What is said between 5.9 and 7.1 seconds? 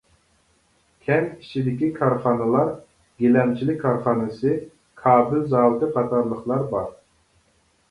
قاتارلىقلار بار.